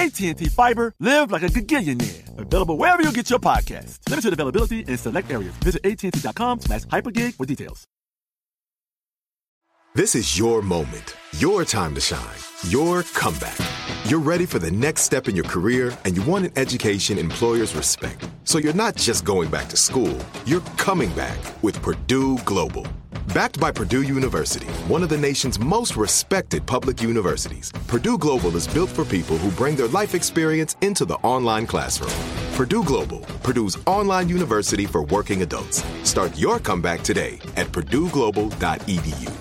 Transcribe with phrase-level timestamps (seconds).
[0.00, 2.38] AT&T Fiber, live like a gigillionaire.
[2.38, 3.98] Available wherever you get your podcast.
[4.08, 5.54] Limited availability in select areas.
[5.56, 7.86] Visit AT&T.com slash hypergig for details.
[9.94, 13.58] This is your moment, your time to shine, your comeback.
[14.04, 17.74] You're ready for the next step in your career and you want an education employers
[17.74, 18.26] respect.
[18.44, 22.86] So you're not just going back to school, you're coming back with Purdue Global.
[23.32, 28.66] Backed by Purdue University, one of the nation's most respected public universities, Purdue Global is
[28.66, 32.10] built for people who bring their life experience into the online classroom.
[32.54, 35.84] Purdue Global, Purdue's online university for working adults.
[36.02, 39.32] Start your comeback today at purdueglobal.edu.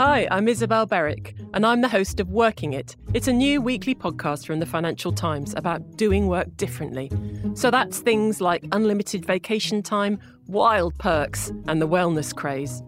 [0.00, 2.96] Hi, I'm Isabel Berwick, and I'm the host of Working It.
[3.14, 7.10] It's a new weekly podcast from the Financial Times about doing work differently.
[7.54, 12.82] So that's things like unlimited vacation time, wild perks, and the wellness craze.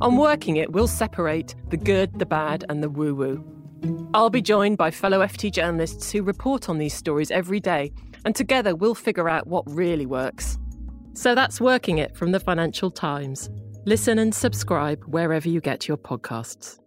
[0.00, 3.44] On Working It, we'll separate the good, the bad, and the woo woo.
[4.14, 7.92] I'll be joined by fellow FT journalists who report on these stories every day,
[8.24, 10.58] and together we'll figure out what really works.
[11.14, 13.50] So that's Working It from the Financial Times.
[13.84, 16.78] Listen and subscribe wherever you get your podcasts.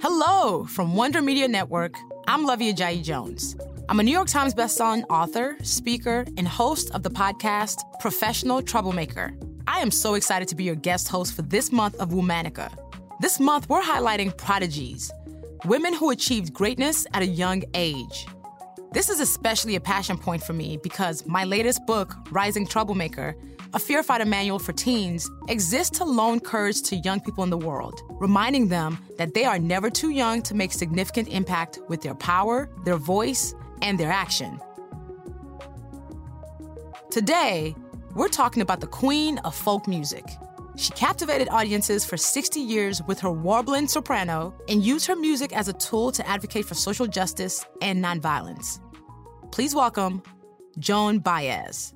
[0.00, 1.94] Hello from Wonder Media Network.
[2.28, 3.56] I'm Luvvie Ajayi Jones.
[3.88, 9.32] I'm a New York Times bestselling author, speaker, and host of the podcast Professional Troublemaker.
[9.68, 12.68] I am so excited to be your guest host for this month of Womanica.
[13.20, 15.12] This month, we're highlighting prodigies,
[15.66, 18.26] women who achieved greatness at a young age.
[18.90, 23.36] This is especially a passion point for me because my latest book, Rising Troublemaker,
[23.72, 27.58] a fear fighter manual for teens, exists to loan courage to young people in the
[27.58, 32.14] world, reminding them that they are never too young to make significant impact with their
[32.16, 34.60] power, their voice, and their action.
[37.10, 37.74] Today,
[38.14, 40.24] we're talking about the queen of folk music.
[40.76, 45.68] She captivated audiences for 60 years with her warbling soprano and used her music as
[45.68, 48.80] a tool to advocate for social justice and nonviolence.
[49.50, 50.22] Please welcome
[50.78, 51.94] Joan Baez.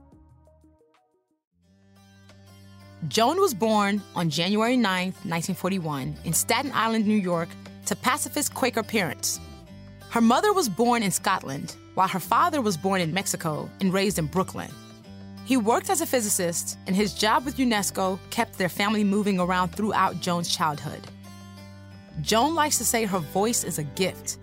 [3.09, 7.49] Joan was born on January 9, 1941, in Staten Island, New York,
[7.87, 9.41] to pacifist Quaker parents.
[10.11, 14.19] Her mother was born in Scotland, while her father was born in Mexico and raised
[14.19, 14.69] in Brooklyn.
[15.45, 19.69] He worked as a physicist, and his job with UNESCO kept their family moving around
[19.69, 21.01] throughout Joan's childhood.
[22.23, 24.39] Joan likes to say her voice is a gift,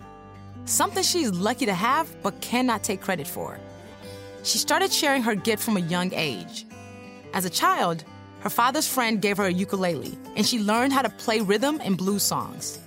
[0.64, 3.60] something she's lucky to have but cannot take credit for.
[4.44, 6.64] She started sharing her gift from a young age.
[7.34, 8.04] As a child,
[8.40, 11.98] her father's friend gave her a ukulele, and she learned how to play rhythm and
[11.98, 12.78] blues songs.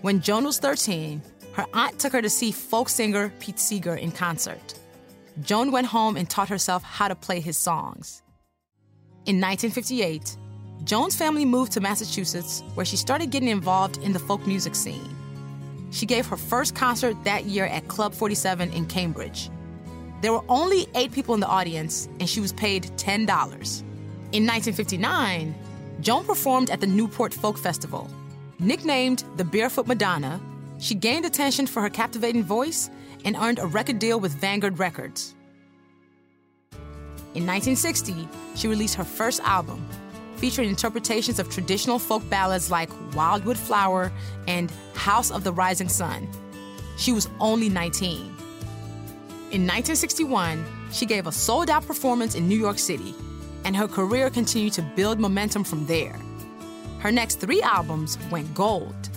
[0.00, 1.20] When Joan was 13,
[1.52, 4.74] her aunt took her to see folk singer Pete Seeger in concert.
[5.42, 8.22] Joan went home and taught herself how to play his songs.
[9.24, 10.36] In 1958,
[10.84, 15.16] Joan's family moved to Massachusetts, where she started getting involved in the folk music scene.
[15.90, 19.50] She gave her first concert that year at Club 47 in Cambridge.
[20.22, 23.20] There were only eight people in the audience, and she was paid $10.
[24.32, 25.54] In 1959,
[26.00, 28.10] Joan performed at the Newport Folk Festival.
[28.58, 30.40] Nicknamed the Barefoot Madonna,
[30.82, 32.90] she gained attention for her captivating voice
[33.24, 35.32] and earned a record deal with Vanguard Records.
[37.34, 39.88] In 1960, she released her first album,
[40.36, 44.10] featuring interpretations of traditional folk ballads like Wildwood Flower
[44.48, 46.28] and House of the Rising Sun.
[46.98, 48.16] She was only 19.
[49.52, 53.14] In 1961, she gave a sold out performance in New York City,
[53.64, 56.18] and her career continued to build momentum from there.
[56.98, 59.11] Her next three albums went gold.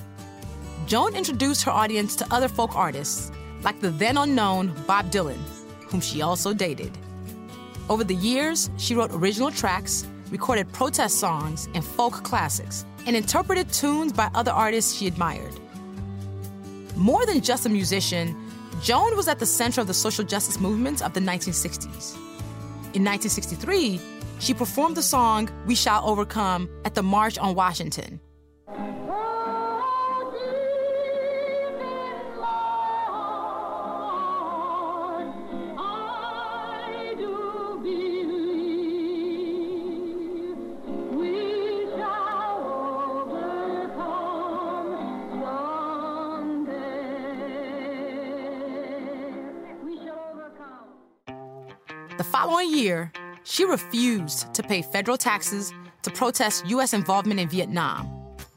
[0.88, 3.32] Joan introduced her audience to other folk artists,
[3.64, 5.40] like the then unknown Bob Dylan,
[5.88, 6.96] whom she also dated.
[7.90, 13.72] Over the years, she wrote original tracks, recorded protest songs and folk classics, and interpreted
[13.72, 15.54] tunes by other artists she admired.
[16.96, 18.36] More than just a musician,
[18.84, 22.14] Joan was at the center of the social justice movements of the 1960s.
[22.94, 24.00] In 1963,
[24.40, 28.20] she performed the song We Shall Overcome at the March on Washington.
[52.18, 53.12] The following year,
[53.44, 55.74] she refused to pay federal taxes
[56.04, 56.94] to protest U.S.
[56.94, 58.06] involvement in Vietnam.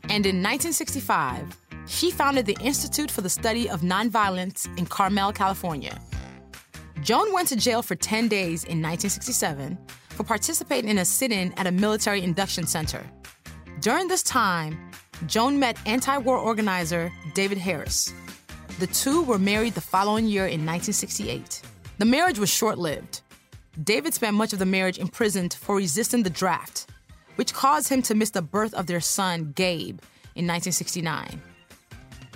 [0.05, 1.56] And in 1965,
[1.88, 6.00] she founded the Institute for the Study of Nonviolence in Carmel, California.
[7.02, 9.76] Joan went to jail for 10 days in 1967
[10.11, 13.04] for participating in a sit in at a military induction center.
[13.81, 14.78] During this time,
[15.26, 18.14] Joan met anti war organizer David Harris.
[18.78, 21.62] The two were married the following year in 1968.
[21.99, 23.22] The marriage was short lived.
[23.82, 26.88] David spent much of the marriage imprisoned for resisting the draft,
[27.36, 30.00] which caused him to miss the birth of their son, Gabe,
[30.34, 31.40] in 1969.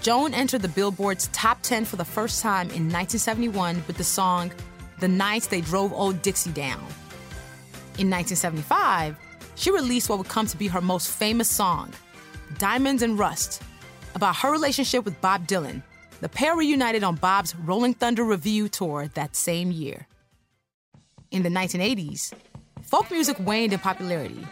[0.00, 4.52] Joan entered the Billboard's top 10 for the first time in 1971 with the song
[5.00, 6.78] The Nights They Drove Old Dixie Down.
[7.98, 9.16] In 1975,
[9.56, 11.92] she released what would come to be her most famous song,
[12.58, 13.62] Diamonds and Rust,
[14.14, 15.82] about her relationship with Bob Dylan.
[16.20, 20.06] The pair reunited on Bob's Rolling Thunder Revue tour that same year
[21.32, 22.32] in the 1980s,
[22.82, 24.46] folk music waned in popularity.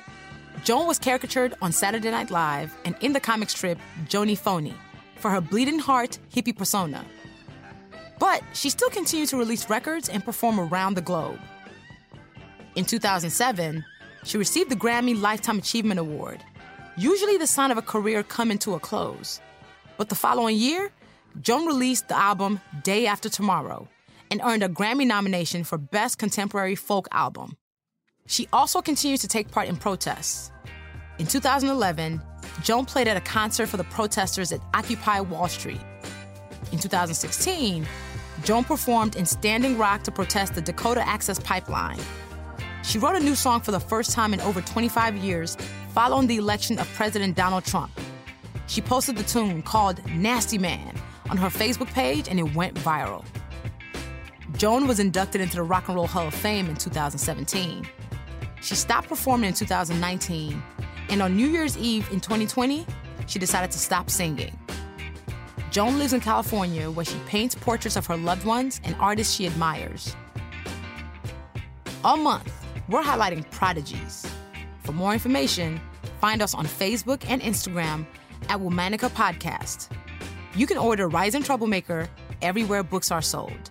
[0.64, 4.74] Joan was caricatured on Saturday Night Live and in the comic strip Joni Phony
[5.16, 7.04] for her bleeding heart hippie persona.
[8.18, 11.38] But she still continued to release records and perform around the globe.
[12.74, 13.84] In 2007,
[14.24, 16.42] she received the Grammy Lifetime Achievement Award,
[16.96, 19.40] usually the sign of a career coming to a close.
[19.96, 20.92] But the following year,
[21.40, 23.88] Joan released the album Day After Tomorrow
[24.30, 27.56] and earned a Grammy nomination for Best Contemporary Folk Album.
[28.26, 30.52] She also continued to take part in protests.
[31.18, 32.22] In 2011,
[32.62, 35.80] Joan played at a concert for the protesters at Occupy Wall Street.
[36.72, 37.86] In 2016,
[38.44, 41.98] Joan performed in Standing Rock to protest the Dakota Access Pipeline.
[42.82, 45.56] She wrote a new song for the first time in over 25 years
[45.92, 47.90] following the election of President Donald Trump.
[48.66, 50.94] She posted the tune called Nasty Man
[51.28, 53.24] on her Facebook page and it went viral.
[54.60, 57.88] Joan was inducted into the Rock and Roll Hall of Fame in 2017.
[58.60, 60.62] She stopped performing in 2019,
[61.08, 62.84] and on New Year's Eve in 2020,
[63.26, 64.54] she decided to stop singing.
[65.70, 69.46] Joan lives in California where she paints portraits of her loved ones and artists she
[69.46, 70.14] admires.
[72.04, 72.52] All month,
[72.90, 74.26] we're highlighting prodigies.
[74.82, 75.80] For more information,
[76.20, 78.06] find us on Facebook and Instagram
[78.50, 79.88] at Womanica Podcast.
[80.54, 82.10] You can order Rising Troublemaker
[82.42, 83.70] everywhere books are sold.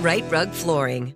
[0.00, 1.12] Rite Rug Flooring.